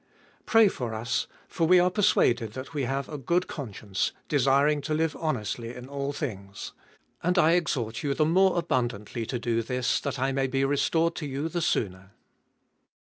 18. 0.37 0.43
Pray 0.47 0.67
for 0.67 0.95
us: 0.95 1.27
for 1.47 1.67
we 1.67 1.77
are 1.79 1.91
persuaded 1.91 2.53
that 2.53 2.73
we 2.73 2.85
have 2.85 3.07
a 3.07 3.19
good 3.19 3.45
conscience, 3.47 4.13
desiring 4.27 4.81
to 4.81 4.95
live 4.95 5.15
honestly 5.19 5.75
in 5.75 5.87
all 5.87 6.11
things. 6.11 6.71
19. 7.23 7.27
And 7.29 7.37
I 7.37 7.51
exhort 7.51 8.01
you 8.01 8.15
the 8.15 8.25
more 8.25 8.57
abundantly 8.57 9.27
to 9.27 9.37
do 9.37 9.61
this, 9.61 9.99
that 9.99 10.17
I 10.17 10.31
may 10.31 10.47
be 10.47 10.65
restored 10.65 11.13
to 11.17 11.27
you 11.27 11.47
the 11.49 11.61
sooner. 11.61 12.13